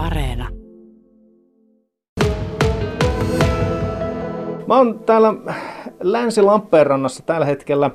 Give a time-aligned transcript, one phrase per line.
[0.00, 0.48] Areena.
[4.66, 5.34] Mä oon täällä
[6.00, 7.90] Länsi-Lappeenrannassa tällä hetkellä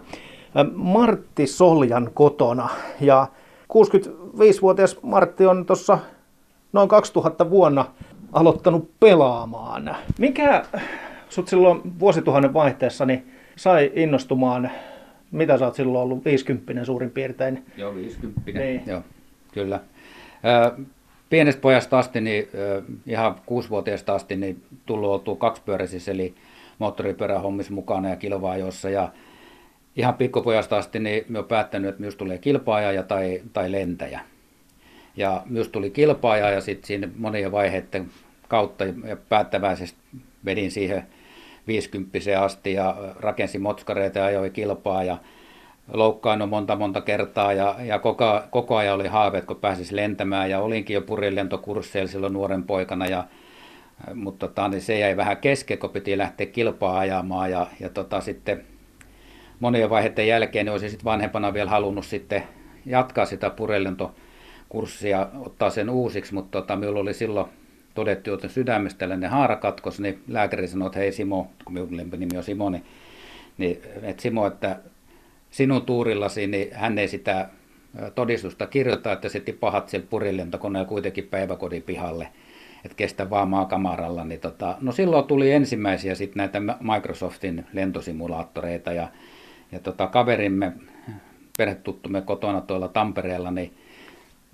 [0.73, 2.69] Martti Soljan kotona.
[3.01, 3.27] Ja
[3.73, 5.99] 65-vuotias Martti on tuossa
[6.73, 7.85] noin 2000 vuonna
[8.33, 9.95] aloittanut pelaamaan.
[10.19, 10.65] Mikä
[11.29, 14.71] sut silloin vuosituhannen vaihteessa niin sai innostumaan
[15.31, 17.65] mitä sä oot silloin ollut, 50 suurin piirtein?
[17.77, 18.51] Joo, 50.
[18.51, 18.83] Niin.
[18.85, 19.01] Joo,
[19.53, 19.79] kyllä.
[21.35, 22.47] Pienestä pojasta asti, niin,
[23.05, 26.35] ihan kuusivuotiaasta asti, niin tullut oltu kaksipyöräisissä, eli
[26.79, 28.89] moottoripyörähommissa mukana ja kilvaajoissa.
[28.89, 29.09] Ja
[29.95, 34.19] ihan pikkupojasta asti niin me on päättänyt, että myös tulee kilpaaja tai, tai lentäjä.
[35.17, 38.09] Ja myös tuli kilpaaja ja sitten siinä monien vaiheiden
[38.47, 39.99] kautta ja päättäväisesti
[40.45, 41.03] vedin siihen
[41.67, 45.17] 50 asti ja rakensi motskareita ja ajoi kilpaa ja
[45.93, 50.49] loukkaannut monta monta kertaa ja, ja koko, koko ajan oli haave, kun pääsisi lentämään.
[50.49, 53.23] Ja olinkin jo purilentokursseilla silloin nuoren poikana ja
[54.13, 57.51] mutta tota, niin se jäi vähän kesken, kun piti lähteä kilpaa ajamaan.
[57.51, 58.63] Ja, ja tota, sitten
[59.59, 62.43] monien vaiheiden jälkeen niin olisin sitten vanhempana vielä halunnut sitten
[62.85, 67.47] jatkaa sitä purjelentokurssia, ottaa sen uusiksi, mutta tota, minulla oli silloin
[67.93, 72.43] todettu, että sydämestä tällainen haarakatkos, niin lääkäri sanoi, että hei Simo, kun minun lempinimi on
[72.43, 72.85] Simo, niin,
[73.57, 74.79] niin että Simo, että
[75.55, 77.49] sinun tuurillasi, niin hän ei sitä
[78.15, 82.27] todistusta kirjoita, että se tipahat siellä purilentokoneella kuitenkin päiväkodin pihalle,
[82.85, 84.23] että kestä vaan maakamaralla.
[84.23, 89.07] Niin tota, no silloin tuli ensimmäisiä sitten näitä Microsoftin lentosimulaattoreita ja,
[89.71, 90.73] ja tota, kaverimme,
[91.57, 93.73] perhetuttumme kotona tuolla Tampereella, niin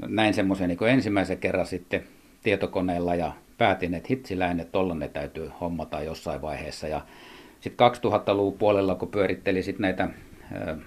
[0.07, 2.03] näin semmoisen niin ensimmäisen kerran sitten
[2.43, 6.87] tietokoneella ja päätin, että hitsiläin, että tollanen täytyy hommata jossain vaiheessa.
[6.87, 7.01] Ja
[7.61, 10.09] sitten 2000-luvun puolella, kun pyöritteli sitten näitä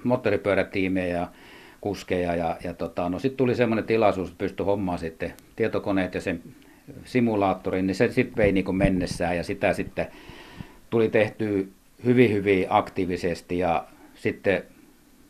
[0.04, 1.28] moottoripyörätiimejä ja
[1.80, 6.20] kuskeja, ja, ja tota, no sitten tuli semmoinen tilaisuus, että pystyi hommaan sitten tietokoneet ja
[6.20, 6.42] sen
[7.04, 10.06] simulaattorin, niin se sitten vei niin mennessään, ja sitä sitten
[10.90, 11.72] tuli tehty
[12.04, 14.62] hyvin, hyvin aktiivisesti, ja sitten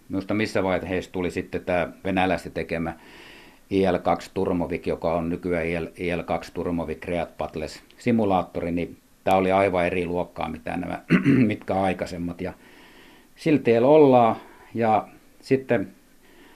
[0.09, 2.95] minusta missä vaiheessa tuli sitten tämä venäläisten tekemä
[3.71, 9.87] IL2 Turmovik, joka on nykyään IL, IL2 Turmovik Creat Patles simulaattori, niin tämä oli aivan
[9.87, 11.03] eri luokkaa mitä nämä,
[11.47, 12.41] mitkä aikaisemmat.
[12.41, 12.53] Ja
[13.37, 14.37] sillä ollaan
[14.75, 15.09] ja
[15.41, 15.93] sitten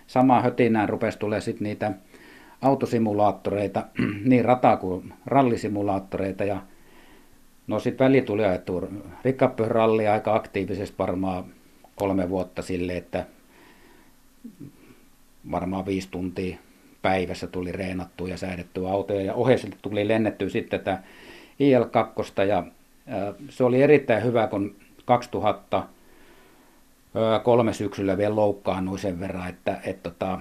[0.06, 1.92] sama hötinään rupesi tulee sitten niitä
[2.62, 3.84] autosimulaattoreita,
[4.24, 6.44] niin rata- kuin rallisimulaattoreita.
[6.44, 6.62] Ja
[7.66, 8.88] no sitten väli tuli ajettu
[10.12, 11.44] aika aktiivisesti varmaan
[11.96, 13.26] kolme vuotta sille, että
[15.50, 16.58] varmaan viisi tuntia
[17.02, 19.22] päivässä tuli reenattua ja säädettyä autoja.
[19.22, 21.02] Ja ohjeessa tuli lennetty sitten tätä
[21.60, 22.64] IL2 ja
[23.48, 25.86] se oli erittäin hyvä, kun 2000
[27.42, 30.40] kolme syksyllä vielä loukkaannui sen verran, että, että tota,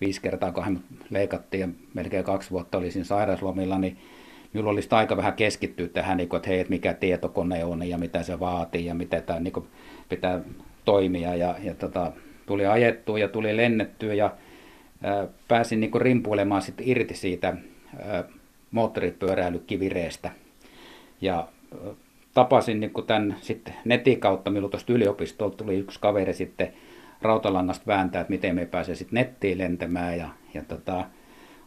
[0.00, 3.96] viisi kertaa kahden leikattiin ja melkein kaksi vuotta olisin sairauslomilla, niin
[4.52, 7.98] minulla olisi aika vähän keskittyä tähän, niin kuin, että hei, että mikä tietokone on ja
[7.98, 9.68] mitä se vaatii ja miten tämä niin
[10.08, 10.40] pitää
[10.84, 11.34] toimia.
[11.34, 12.12] Ja, ja tota,
[12.46, 14.30] tuli ajettua ja tuli lennettyä ja
[15.48, 17.56] pääsin niin rimpuilemaan sitten irti siitä
[18.70, 20.30] moottoripyöräilykivireestä.
[21.20, 21.48] Ja
[22.38, 26.72] tapasin niin tämän sitten netin kautta, milloin tuosta yliopistolta tuli yksi kaveri sitten
[27.22, 31.04] rautalangasta vääntää, että miten me pääsee sitten nettiin lentämään ja, ja tota,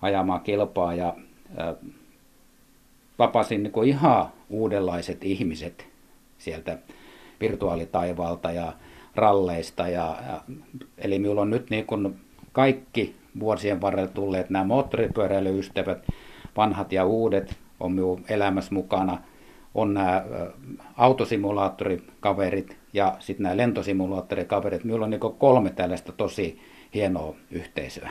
[0.01, 0.93] ajamaan kilpaa.
[0.93, 1.15] Ja
[1.57, 1.75] ää,
[3.17, 5.87] tapasin niin ihan uudenlaiset ihmiset
[6.37, 6.77] sieltä
[7.41, 8.73] virtuaalitaivalta ja
[9.15, 9.87] ralleista.
[9.87, 10.41] Ja, ja,
[10.97, 12.19] eli minulla on nyt niin kuin
[12.51, 16.07] kaikki vuosien varrella tulleet nämä moottoripyöräilyystävät,
[16.57, 19.30] vanhat ja uudet, on minun elämässä mukana.
[19.75, 20.23] On nämä
[20.97, 24.83] autosimulaattorikaverit ja sitten nämä lentosimulaattorikaverit.
[24.83, 26.59] Minulla on niin kolme tällaista tosi
[26.93, 28.09] hienoa yhteisöä.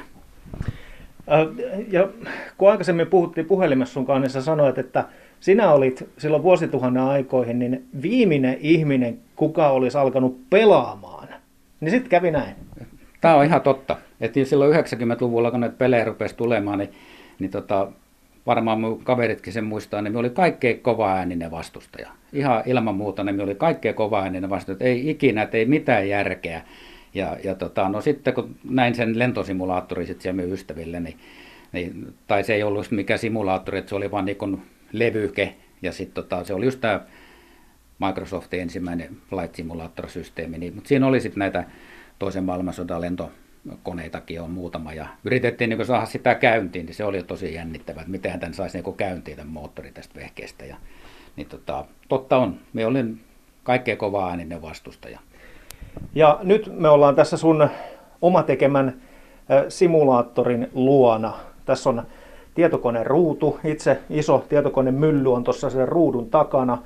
[1.90, 2.08] Ja
[2.58, 5.04] kun aikaisemmin puhuttiin puhelimessa sun kanssa, niin sanoit, että
[5.40, 11.28] sinä olit silloin vuosituhannen aikoihin niin viimeinen ihminen, kuka olisi alkanut pelaamaan.
[11.80, 12.54] Niin sitten kävi näin.
[13.20, 13.96] Tämä on ihan totta.
[14.20, 16.90] Että silloin 90-luvulla, kun näitä pelejä rupesi tulemaan, niin,
[17.38, 17.92] niin tota,
[18.46, 22.10] varmaan mun kaveritkin sen muistaa, niin me oli kaikkein kova ääninen vastustaja.
[22.32, 24.90] Ihan ilman muuta, niin me oli kaikkein kova ääninen vastustaja.
[24.90, 26.62] Ei ikinä, ei mitään järkeä.
[27.14, 31.18] Ja, ja tota, no sitten kun näin sen lentosimulaattori sitten siellä ystäville, niin,
[31.72, 35.54] niin, tai se ei ollut mikä simulaattori, että se oli vaan niin levyke.
[35.82, 37.00] Ja sitten tota, se oli just tämä
[38.06, 40.58] Microsoftin ensimmäinen flight simulaattorisysteemi.
[40.58, 41.64] Niin, mutta siinä oli sitten näitä
[42.18, 43.00] toisen maailmansodan
[43.64, 48.10] lentokoneitakin on muutama ja yritettiin niin saada sitä käyntiin, niin se oli tosi jännittävää, että
[48.10, 50.64] miten tämän saisi niin käyntiin tämän moottori tästä vehkeestä.
[50.64, 50.76] Ja,
[51.36, 53.20] niin tota, totta on, me olin
[53.62, 55.20] kaikkein kova ääninen vastustaja.
[56.14, 57.68] Ja nyt me ollaan tässä sun
[58.22, 58.94] oma tekemän
[59.68, 61.32] simulaattorin luona.
[61.66, 62.02] Tässä on
[62.54, 66.78] tietokone ruutu, itse iso tietokone mylly on tuossa sen ruudun takana.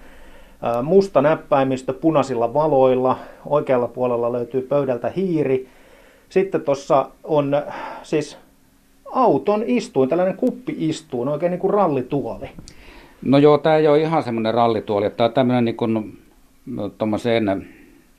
[0.82, 5.68] Musta näppäimistö punaisilla valoilla, oikealla puolella löytyy pöydältä hiiri.
[6.34, 7.62] Sitten tuossa on
[8.02, 8.38] siis
[9.12, 12.50] auton istuin, tällainen kuppi-istuin, oikein niin kuin rallituoli.
[13.22, 16.18] No joo, tämä ei ole ihan semmoinen rallituoli, tämä on tämmöinen niin kuin,
[16.66, 16.90] no,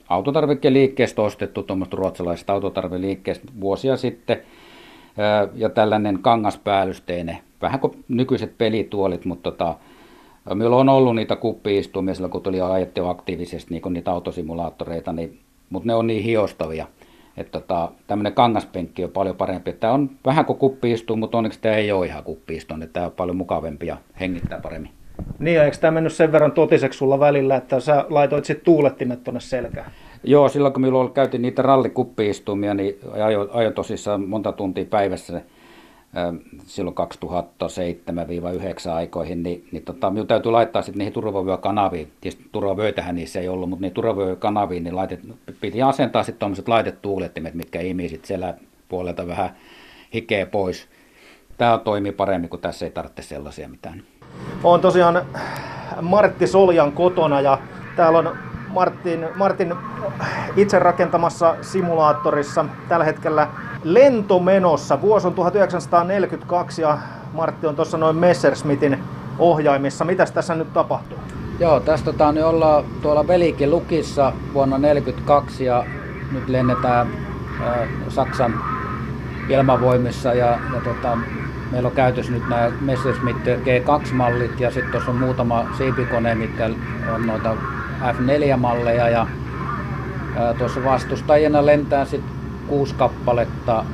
[0.09, 4.41] autotarvikeliikkeestä ostettu tuommoista ruotsalaisesta autotarvikeliikkeestä vuosia sitten.
[5.56, 9.75] Ja tällainen kangaspäällysteinen, vähän kuin nykyiset pelituolit, mutta tota,
[10.53, 15.39] Meillä on ollut niitä kuppiistumia silloin, kun tuli ajettu aktiivisesti niin niitä autosimulaattoreita, niin,
[15.69, 16.88] mutta ne on niin hiostavia,
[17.38, 19.74] että tota, tämmöinen kangaspenkki on paljon parempi.
[19.74, 23.12] Tämä on vähän kuin kuppiistu, mutta onneksi tämä ei ole ihan kuppiistu, että tämä on
[23.12, 24.92] paljon mukavempi ja hengittää paremmin.
[25.40, 29.40] Niin, eikö tämä mennyt sen verran totiseksi sulla välillä, että sä laitoit sitten tuulettimet tuonne
[29.40, 29.92] selkään?
[30.24, 35.42] Joo, silloin kun minulla käytiin niitä rallikuppiistumia, niin ajoin ajo tosissaan monta tuntia päivässä
[36.65, 36.95] silloin
[38.89, 42.12] 2007-2009 aikoihin, niin, niin tota, minun täytyy laittaa sitten niihin turvavyökanaviin.
[42.21, 45.19] Tietysti turvavöitähän niissä ei ollut, mutta niin turvavyökanaviin niin laitet,
[45.62, 48.53] piti asentaa sitten tuommoiset laitetuulettimet, mitkä imi sitten siellä
[48.89, 49.56] puolelta vähän
[50.13, 50.88] hikeä pois.
[51.57, 54.03] Tämä toimi paremmin, kun tässä ei tarvitse sellaisia mitään.
[54.63, 55.25] Olen tosiaan
[56.01, 57.57] Martti Soljan kotona ja
[57.95, 59.73] täällä on Martin, Martin
[60.56, 63.47] itse rakentamassa simulaattorissa tällä hetkellä
[63.86, 65.02] lentomenossa.
[65.02, 66.98] Vuosi on 1942 ja
[67.34, 69.00] Martti on tuossa noin Messersmithin
[69.40, 70.06] ohjaimissa.
[70.06, 71.18] Mitäs tässä nyt tapahtuu?
[71.60, 75.86] Joo, tästä tota, nyt ollaan tuolla Velikin lukissa vuonna 1942 ja
[76.32, 77.08] nyt lennetään
[77.62, 78.54] äh, Saksan
[79.50, 81.18] ilmavoimissa ja, ja tota,
[81.72, 86.70] meillä on käytössä nyt nämä Messerschmitt G2-mallit ja sitten tuossa on muutama siipikone, mitkä
[87.16, 87.56] on noita
[88.02, 89.28] F4-malleja ja
[90.58, 92.35] tuossa vastustajana lentää sitten
[92.67, 93.85] kuusi kappaletta,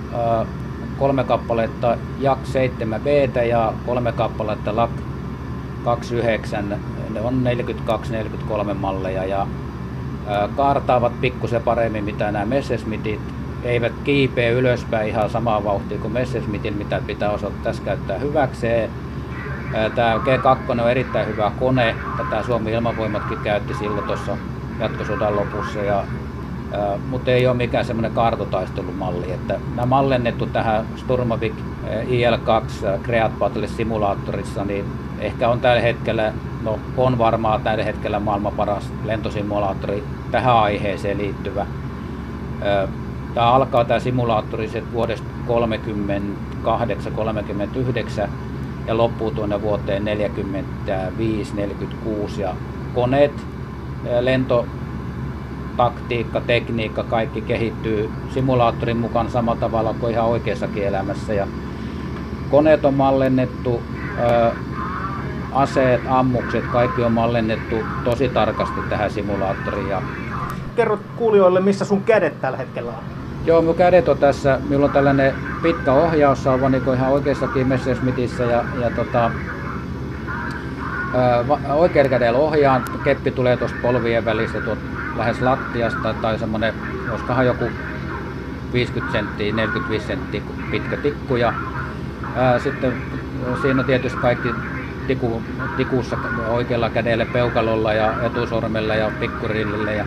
[0.97, 4.91] kolme kappaletta Jak 7B ja kolme kappaletta LAK
[5.83, 6.79] 29.
[7.09, 7.43] Ne on
[8.71, 9.47] 42-43 malleja ja
[10.55, 13.19] kaartaavat pikkusen paremmin mitä nämä Messerschmittit.
[13.63, 18.89] Eivät kiipeä ylöspäin ihan samaa vauhtia kuin Messerschmittin, mitä pitää osata tässä käyttää hyväkseen.
[19.95, 21.95] Tämä G2 on erittäin hyvä kone.
[22.17, 24.37] Tätä Suomen ilmavoimatkin käytti silloin tuossa
[24.79, 25.79] jatkosodan lopussa.
[25.79, 26.03] Ja,
[27.09, 29.31] mutta ei ole mikään semmoinen kartotaistelumalli.
[29.31, 31.53] Että nämä mallennettu tähän Sturmovik
[32.07, 34.85] IL-2 Creat Battle simulaattorissa, niin
[35.19, 36.33] ehkä on tällä hetkellä,
[36.63, 41.65] no on varmaan tällä hetkellä maailman paras lentosimulaattori tähän aiheeseen liittyvä.
[43.33, 45.27] Tämä alkaa tämä simulaattori vuodesta
[48.25, 48.29] 1938-1939
[48.87, 50.07] ja loppuu tuonne vuoteen 45-46
[52.41, 52.55] ja
[52.93, 53.45] koneet,
[55.71, 61.47] lentotaktiikka, tekniikka, kaikki kehittyy simulaattorin mukaan samalla tavalla kuin ihan oikeassakin elämässä ja
[62.49, 63.81] koneet on mallennettu,
[65.51, 69.89] aseet, ammukset, kaikki on mallennettu tosi tarkasti tähän simulaattoriin.
[69.89, 70.01] Ja
[70.75, 73.03] Kerro kuulijoille, missä sun kädet tällä hetkellä on.
[73.45, 74.59] Joo, mun kädet on tässä.
[74.69, 79.31] Minulla on tällainen pitkä ohjaussauva niin kuin ihan oikeassakin Messerschmittissä ja, ja tota,
[81.73, 82.83] oikealla kädellä ohjaan.
[83.03, 84.90] Keppi tulee tuosta polvien välistä tuot
[85.21, 86.73] lähes lattiasta tai semmoinen,
[87.09, 87.65] olisikohan joku
[88.73, 90.41] 50 senttiä, 45 senttiä
[90.71, 91.35] pitkä tikku.
[91.35, 91.53] Ja,
[92.35, 92.93] ää, sitten
[93.61, 94.49] siinä on tietysti kaikki
[95.07, 95.41] tiku,
[95.77, 100.05] tikussa oikealla kädellä peukalolla ja etusormella ja pikkurillillä ja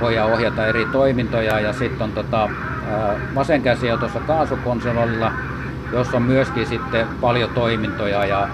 [0.00, 2.48] voidaan ohjata eri toimintoja ja sitten on tota,
[3.34, 5.32] vasen käsi on tuossa kaasukonsolilla,
[5.92, 8.48] jossa on myöskin sitten paljon toimintoja ja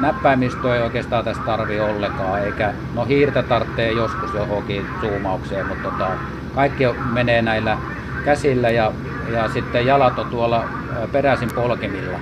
[0.00, 6.10] näppäimistöä ei oikeastaan tässä tarvi ollenkaan, eikä no hiirtä tarvitsee joskus johonkin zoomaukseen, mutta tota,
[6.54, 7.78] kaikki menee näillä
[8.24, 8.92] käsillä ja,
[9.32, 10.64] ja sitten jalat on tuolla
[11.12, 12.18] peräisin polkemilla.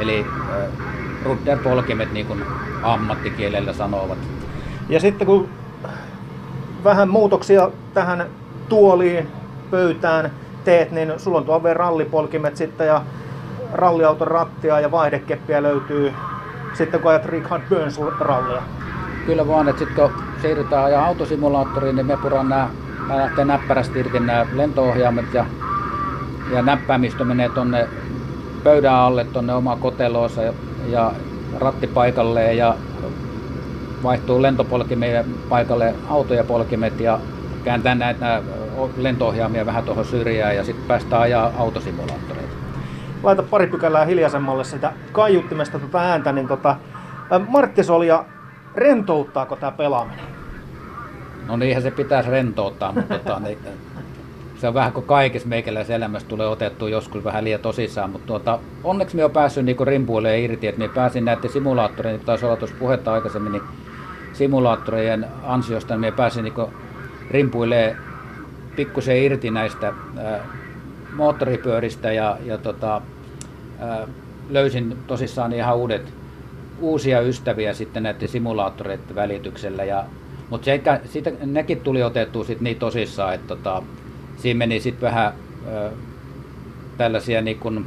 [0.00, 0.26] Eli
[1.24, 2.44] rudderpolkimet niin kuin
[2.82, 4.18] ammattikielellä sanovat.
[4.88, 5.48] Ja sitten kun
[6.84, 8.26] vähän muutoksia tähän
[8.68, 9.28] tuoliin,
[9.70, 10.30] pöytään
[10.64, 13.02] teet, niin sulla on tuolla rallipolkimet sitten ja
[13.72, 16.12] ralliauton rattia ja vaihdekeppiä löytyy
[16.74, 18.62] sitten kun ajat Richard Burns rallia.
[19.26, 22.68] Kyllä vaan, että sitten kun siirrytään ja autosimulaattoriin, niin me puran nämä,
[23.08, 25.46] nämä lähtee näppärästi irti nämä lentoohjaimet ja,
[26.52, 27.88] ja näppäimistö menee tuonne
[28.64, 30.52] pöydän alle tuonne oma koteloonsa ja,
[30.86, 31.12] ja
[31.60, 32.74] rattipaikalleen ja
[34.02, 37.20] vaihtuu lentopolkimien paikalle autoja polkimet ja
[37.64, 38.42] kääntää näitä
[38.96, 42.63] lentoohjaamia vähän tuohon syrjään ja sitten päästään ajaa autosimulaattoreita.
[43.24, 46.76] Laita pari pykälää hiljaisemmalle sitä kaiuttimesta tuota ääntä, niin tota,
[47.48, 48.24] Martti Solja,
[48.74, 50.24] rentouttaako tämä pelaaminen?
[51.48, 53.58] No niinhän se pitäisi rentouttaa, mutta tota, niin,
[54.56, 58.58] se on vähän kuin kaikessa meikäläisen elämässä tulee otettu joskus vähän liian tosissaan, mutta tuota,
[58.84, 62.56] onneksi me on päässyt niin rimpuilemaan irti, että me pääsin näiden simulaattoreiden, niin taisi olla
[62.56, 63.62] tuossa puhetta aikaisemmin, niin
[64.32, 66.54] simulaattorien ansiosta niin me pääsin niin
[67.30, 67.96] rimpuilemaan
[68.76, 70.40] pikkusen irti näistä ää,
[71.12, 73.02] moottoripyöristä ja, ja tota,
[74.50, 76.12] löysin tosissaan ihan uudet,
[76.80, 79.84] uusia ystäviä sitten näiden simulaattoreiden välityksellä.
[79.84, 80.04] Ja,
[80.50, 83.82] mutta sekä, siitä, nekin tuli otettua sit niin tosissaan, että tota,
[84.36, 85.32] siinä meni sitten vähän
[85.72, 85.90] ää,
[86.96, 87.86] tällaisia niin kun,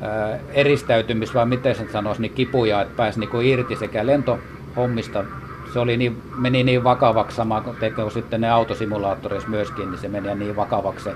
[0.00, 5.24] ää, eristäytymis, vai miten sen sanoisi, niin kipuja, että pääsi niin irti sekä lentohommista
[5.72, 7.76] se oli niin, meni niin vakavaksi sama kuin
[8.12, 11.12] sitten ne autosimulaattoreissa myöskin, niin se meni niin vakavaksi se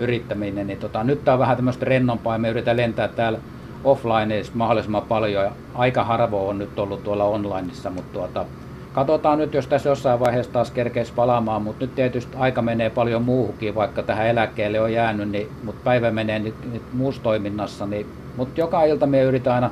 [0.00, 0.66] yrittäminen.
[0.66, 3.38] Niin tota, nyt tämä on vähän tämmöistä rennompaa ja me yritetään lentää täällä
[3.84, 8.44] offlineissa mahdollisimman paljon ja aika harvoin on nyt ollut tuolla onlineissa, mutta tuota,
[8.92, 13.22] katsotaan nyt, jos tässä jossain vaiheessa taas kerkeisi palaamaan, mutta nyt tietysti aika menee paljon
[13.22, 18.06] muuhunkin, vaikka tähän eläkkeelle on jäänyt, niin, mutta päivä menee nyt, nyt muussa toiminnassa, niin,
[18.36, 19.70] mutta joka ilta me yritetään aina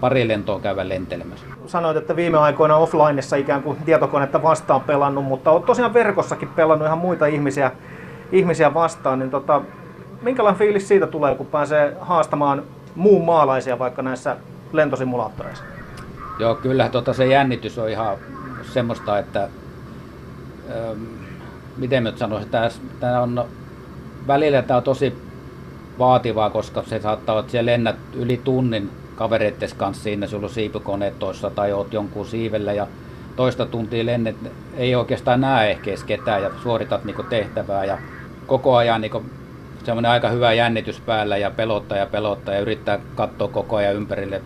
[0.00, 1.46] pari lentoa käydä lentelemässä.
[1.66, 6.86] Sanoit, että viime aikoina offlineissa ikään kuin tietokonetta vastaan pelannut, mutta olet tosiaan verkossakin pelannut
[6.86, 7.70] ihan muita ihmisiä,
[8.32, 9.62] ihmisiä vastaan, niin tota,
[10.22, 12.62] minkälainen fiilis siitä tulee, kun pääsee haastamaan
[12.94, 14.36] muun maalaisia vaikka näissä
[14.72, 15.64] lentosimulaattoreissa?
[16.38, 18.16] Joo, kyllä tota, se jännitys on ihan
[18.62, 19.42] semmoista, että
[20.70, 21.02] ähm,
[21.76, 22.50] miten nyt sanoisin,
[23.00, 23.44] tämä on
[24.26, 25.14] välillä tämä on tosi
[25.98, 30.52] vaativaa, koska se saattaa olla, että siellä lennät yli tunnin kavereiden kanssa siinä, sulla on
[30.52, 32.86] siipukoneet toissa tai oot jonkun siivellä ja
[33.36, 34.36] toista tuntia lennet,
[34.76, 37.98] ei oikeastaan näe ehkä ketään ja suoritat niinku tehtävää ja
[38.50, 39.22] koko ajan niinku
[39.84, 44.42] semmoinen aika hyvä jännitys päällä ja pelottaa ja pelottaa ja yrittää katsoa koko ajan ympärille,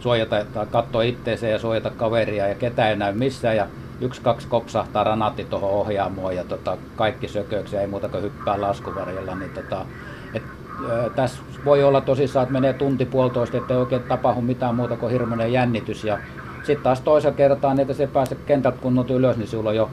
[0.00, 3.66] suojata tai katsoa itteensä ja suojata kaveria ja ketään ei näy missään ja
[4.00, 9.34] yksi, kaksi kopsahtaa ranaatti tuohon ohjaamoon ja tota, kaikki sököksi ei muuta kuin hyppää laskuvarjella,
[9.34, 9.86] niin tota,
[10.34, 10.42] et,
[10.90, 15.12] ää, tässä voi olla tosissaan, että menee tunti puolitoista, ettei oikein tapahdu mitään muuta kuin
[15.12, 16.18] hirmuinen jännitys ja
[16.56, 19.90] sitten taas toisella kertaa, niin että se pääse kentältä kunnot ylös, niin sulla on jo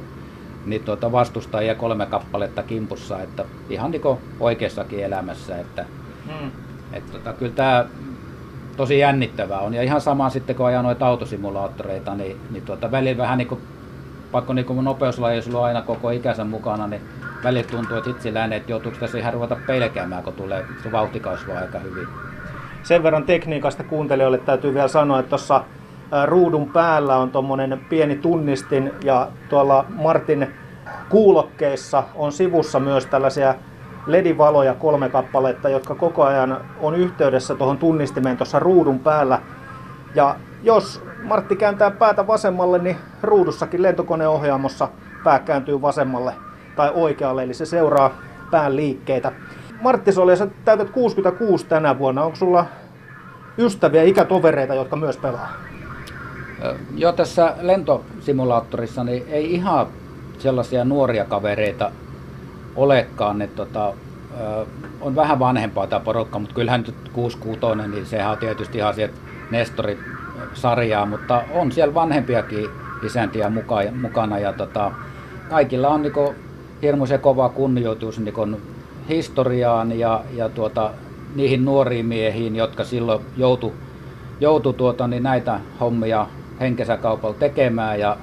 [0.70, 4.02] niin tuota vastustajia kolme kappaletta kimpussa, että ihan niin
[4.40, 5.86] oikeassakin elämässä, että
[6.26, 6.52] mm.
[6.94, 7.86] et tota, kyllä tämä
[8.78, 9.74] tosi jännittävää on.
[9.74, 13.62] Ja ihan sama sitten kun ajaa noita autosimulaattoreita, niin, niin tuota, välillä vähän niin kuin,
[14.32, 17.02] pakko niin kuin nopeuslaji sulla on aina koko ikänsä mukana, niin
[17.44, 21.60] välillä tuntuu, että itsellään, että joutuuko tässä ihan ruveta pelkäämään, kun tulee se vauhti kasvaa
[21.60, 22.08] aika hyvin.
[22.84, 25.64] Sen verran tekniikasta kuuntelijoille täytyy vielä sanoa, että tuossa
[26.26, 30.48] ruudun päällä on tuommoinen pieni tunnistin ja tuolla Martin
[31.10, 33.56] kuulokkeissa on sivussa myös tällaisia
[34.08, 39.40] ledivaloja kolme kappaletta, jotka koko ajan on yhteydessä tuohon tunnistimeen tuossa ruudun päällä.
[40.16, 44.88] Ja jos Martti kääntää päätä vasemmalle, niin ruudussakin lentokoneohjaamossa
[45.24, 46.34] pää kääntyy vasemmalle
[46.76, 48.12] tai oikealle, eli se seuraa
[48.52, 49.32] pään liikkeitä.
[49.82, 52.24] Martti Soli, sä täytät 66 tänä vuonna.
[52.24, 52.66] Onko sulla
[53.58, 55.67] ystäviä, ikätovereita, jotka myös pelaa?
[56.96, 59.88] Jo tässä lentosimulaattorissa niin ei ihan
[60.40, 61.92] sellaisia nuoria kavereita
[62.76, 63.42] olekaan.
[63.42, 63.94] Että tota,
[65.02, 69.14] on vähän vanhempaa tämä porukka, mutta kyllähän nyt 66 niin sehän on tietysti ihan sieltä
[69.52, 70.00] Nestorit
[70.54, 72.70] sarjaa, mutta on siellä vanhempiakin
[73.04, 73.52] isäntiä
[74.02, 74.92] mukana ja tota,
[75.50, 76.36] kaikilla on niinku
[76.82, 78.48] hirmuisen kova kunnioitus niinku
[79.10, 80.92] historiaan ja, ja tuota,
[81.36, 83.74] niihin nuoriin miehiin, jotka silloin joutu,
[84.40, 86.28] joutu tuota, niin näitä hommia
[86.60, 88.18] henkensä kaupalla tekemään ja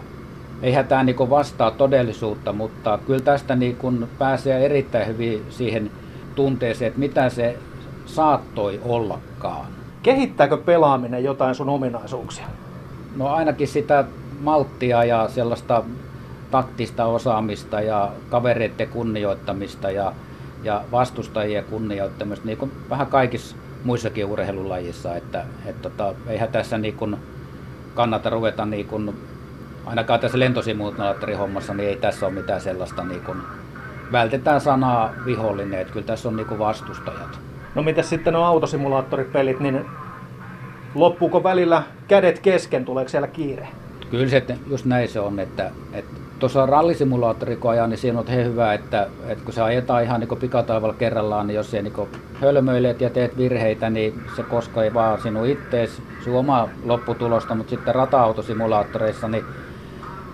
[0.63, 5.91] eihän tämä niin vastaa todellisuutta, mutta kyllä tästä niin pääsee erittäin hyvin siihen
[6.35, 7.59] tunteeseen, että mitä se
[8.07, 9.67] saattoi ollakaan.
[10.03, 12.47] Kehittääkö pelaaminen jotain sun ominaisuuksia?
[13.17, 14.05] No ainakin sitä
[14.41, 15.83] malttia ja sellaista
[16.51, 20.13] taktista osaamista ja kavereiden kunnioittamista ja,
[20.63, 26.95] ja vastustajien kunnioittamista, niin kuin vähän kaikissa muissakin urheilulajissa, että, että tota, eihän tässä niin
[26.95, 27.17] kuin
[27.95, 29.15] kannata ruveta niin kuin,
[29.87, 33.39] ainakaan tässä lentosimulaattorihommassa, niin ei tässä ole mitään sellaista niin kuin,
[34.13, 37.39] vältetään sanaa vihollinen, että kyllä tässä on niin kuin vastustajat.
[37.75, 39.85] No mitä sitten on autosimulaattoripelit, niin
[40.95, 43.69] loppuuko välillä kädet kesken, tuleeko siellä kiire?
[44.11, 48.27] Kyllä se, just näin se on, että, että tuossa rallisimulaattori kun ajan, niin siinä on
[48.27, 52.09] he hyvä, että, että kun se ajetaan ihan niin pikataivalla kerrallaan, niin jos se niin
[52.41, 57.71] hölmöilet ja teet virheitä, niin se koska ei vaan sinun ittees, sinun oma lopputulosta, mutta
[57.71, 59.45] sitten rata-autosimulaattoreissa, niin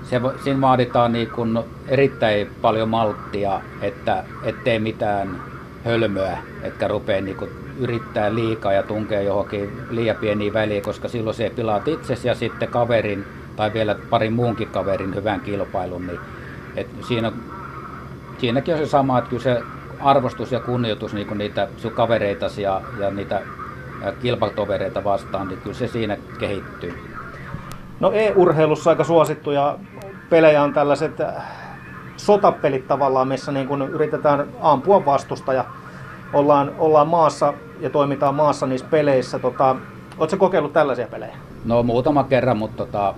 [0.03, 5.43] se, siinä vaaditaan niin kuin erittäin paljon malttia, että ettei mitään
[5.85, 11.37] hölmöä, etkä rupea niin kuin yrittää liikaa ja tunkea johonkin liian pieniin väliin, koska silloin
[11.37, 13.25] se pilaat itsesi ja sitten kaverin
[13.61, 16.21] tai vielä parin muunkin kaverin hyvän kilpailun, niin
[16.77, 17.33] et siinä,
[18.39, 19.63] siinäkin on se sama, että kyllä se
[20.01, 23.43] arvostus ja kunnioitus niin niitä sun kavereitasi ja, ja niitä
[24.23, 26.95] kilpatovereita vastaan, niin kyllä se siinä kehittyy.
[28.01, 29.79] No e-urheilussa aika suosittuja
[30.31, 31.35] pelejä on tällaiset äh,
[32.17, 35.65] sotapelit tavallaan, missä niin kun yritetään ampua vastusta ja
[36.33, 39.39] ollaan, ollaan maassa ja toimitaan maassa niissä peleissä.
[39.39, 39.77] Tota,
[40.19, 41.37] Oletko kokeillut tällaisia pelejä?
[41.65, 43.15] No muutama kerran, mutta tota,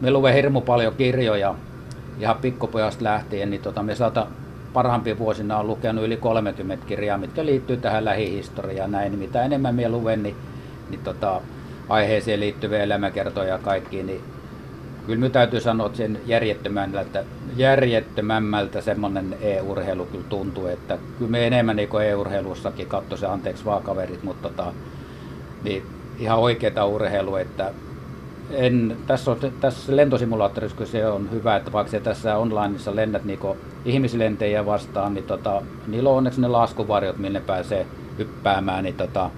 [0.00, 1.54] me luen hirmu paljon kirjoja
[2.20, 4.26] ihan pikkupojasta lähtien, niin tota, me saata
[4.72, 9.12] parhaimpia vuosina on lukenut yli 30 kirjaa, mitkä liittyy tähän lähihistoriaan näin.
[9.12, 10.36] Niin mitä enemmän me luen, niin,
[10.90, 11.40] niin tota,
[11.88, 14.20] aiheeseen liittyviä elämäkertoja ja kaikki, niin
[15.06, 17.24] kyllä minun täytyy sanoa, että sen järjettömämmältä,
[17.56, 23.64] järjettömämmältä semmoinen e-urheilu kyllä tuntuu, että kyllä me enemmän niin kuin e-urheilussakin katso se anteeksi
[23.64, 24.72] vaan kaverit, mutta tota,
[25.64, 25.82] niin
[26.18, 27.70] ihan oikeaa urheilua, että
[28.50, 33.24] en, tässä, on, tässä lentosimulaattorissa kun se on hyvä, että vaikka se tässä onlineissa lennät
[33.24, 33.38] niin
[33.84, 37.86] ihmislentejä vastaan, niin tota, niillä on onneksi ne laskuvarjot, minne pääsee
[38.18, 39.30] hyppäämään, niin tota,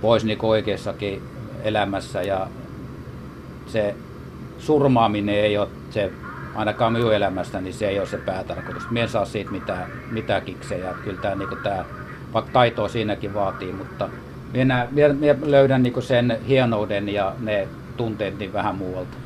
[0.00, 1.22] pois niin oikeassakin
[1.62, 2.46] elämässä ja
[3.66, 3.94] se
[4.58, 6.10] surmaaminen ei ole se,
[6.54, 8.90] ainakaan minun elämästä, niin se ei ole se päätarkoitus.
[8.90, 10.94] Mien saa siitä mitään, mitään kiksejä.
[11.04, 11.84] Kyllä tämä, niin tämä,
[12.32, 14.08] vaikka taitoa siinäkin vaatii, mutta
[14.52, 19.21] minä, minä, minä löydän niin sen hienouden ja ne tunteet niin vähän muualta.